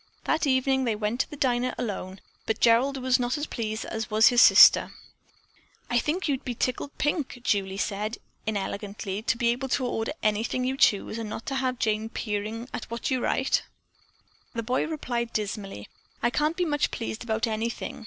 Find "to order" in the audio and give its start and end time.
9.69-10.13